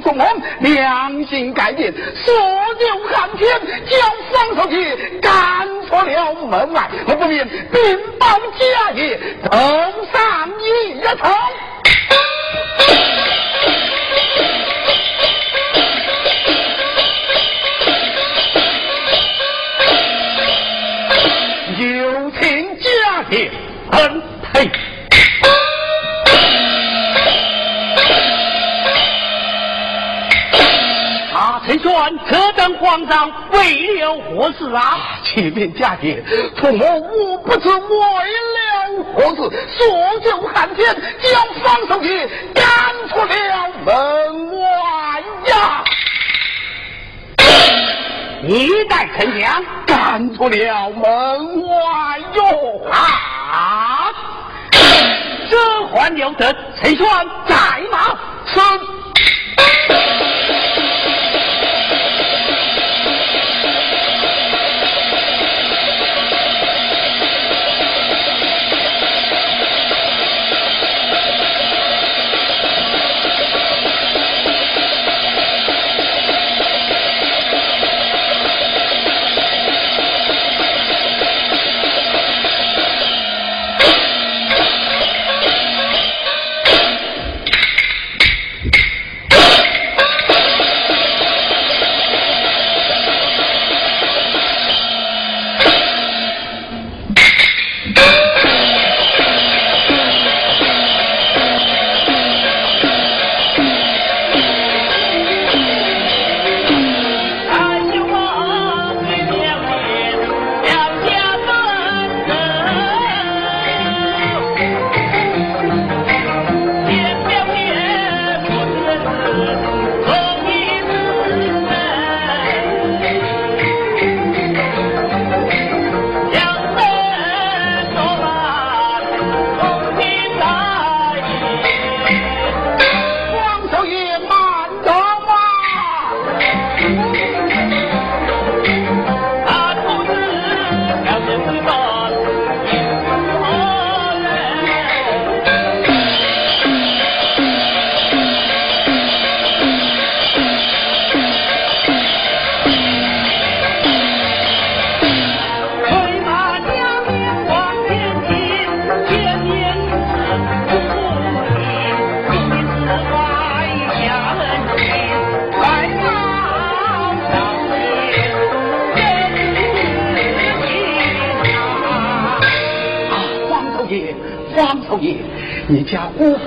[0.00, 0.26] 王做梦，
[0.60, 1.92] 良心改变，
[2.24, 3.48] 所有寒天
[3.88, 4.00] 将
[4.32, 8.26] 方少杰赶出了门外，我不免禀报
[8.58, 9.58] 家业，头
[10.12, 11.30] 上一层。
[21.78, 22.88] 有请家
[23.30, 23.50] 业，
[23.92, 24.22] 恩
[24.52, 24.70] 佩。
[31.70, 34.98] 陈轩，这等慌张，为了何事啊？
[35.22, 36.20] 启禀家姐，
[36.56, 39.42] 父母我不知为了何事，
[39.78, 42.64] 所救汉天将方守义赶
[43.08, 45.84] 出了门外呀！
[48.42, 54.10] 一代丞相赶出了门外哟啊！
[55.48, 55.56] 这
[55.92, 56.52] 还了得？
[56.82, 57.06] 陈轩
[57.46, 57.54] 在
[57.92, 58.18] 吗？
[58.44, 58.58] 是。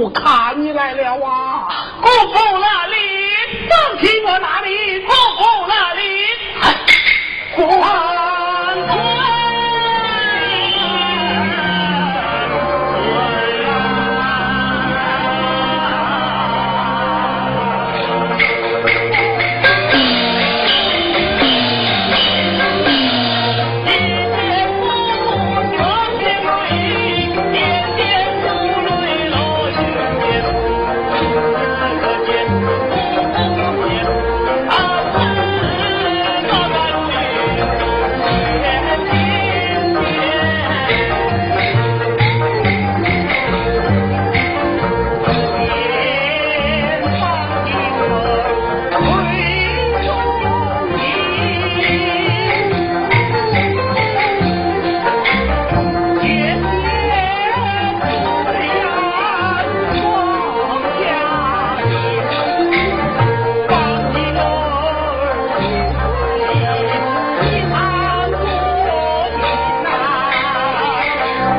[0.00, 0.52] 我卡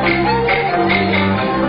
[0.08, 1.67] Thank you.